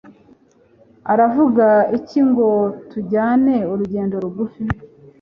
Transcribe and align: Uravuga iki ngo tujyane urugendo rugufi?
Uravuga 1.13 1.65
iki 1.97 2.19
ngo 2.29 2.47
tujyane 2.91 3.55
urugendo 3.71 4.15
rugufi? 4.23 4.63